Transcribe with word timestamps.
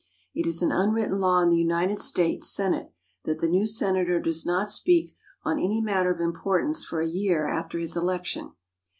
It 0.33 0.47
is 0.47 0.63
an 0.63 0.71
unwritten 0.71 1.19
law 1.19 1.41
in 1.43 1.51
the 1.51 1.59
United 1.59 1.99
States 1.99 2.49
Senate 2.51 2.91
that 3.25 3.39
the 3.39 3.47
new 3.47 3.67
senator 3.67 4.19
does 4.19 4.47
not 4.47 4.71
speak 4.71 5.15
on 5.43 5.59
any 5.59 5.79
matter 5.79 6.11
of 6.11 6.19
importance 6.19 6.83
for 6.83 7.01
a 7.01 7.07
year 7.07 7.45
after 7.47 7.77
his 7.77 7.95
election. 7.95 8.53